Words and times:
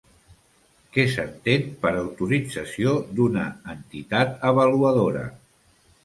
Què 0.93 1.03
s'entén 1.15 1.67
per 1.83 1.91
autorització 1.99 2.93
d'una 3.19 3.43
entitat 3.75 4.33
avaluadora? 4.53 5.23